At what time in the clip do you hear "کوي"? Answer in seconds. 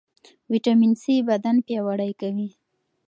2.21-2.49